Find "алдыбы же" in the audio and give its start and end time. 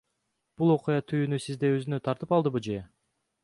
2.39-2.83